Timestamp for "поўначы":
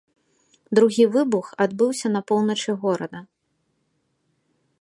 2.31-2.71